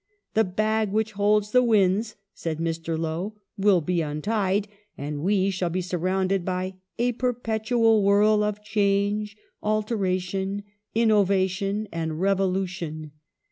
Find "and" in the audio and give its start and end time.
4.97-5.21, 11.91-12.13